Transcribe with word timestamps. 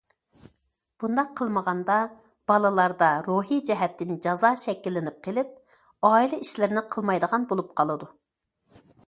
بۇنداق 1.01 1.27
قىلمىغاندا، 1.41 1.97
بالىلاردا 2.51 3.09
روھى 3.27 3.59
جەھەتتىن 3.71 4.17
جازا 4.27 4.51
شەكىللىنىپ 4.63 5.21
قېلىپ، 5.29 5.53
ئائىلە 6.11 6.41
ئىشلىرىنى 6.47 6.85
قىلمايدىغان 6.97 7.47
بولۇپ 7.55 7.71
قالىدۇ. 7.83 8.11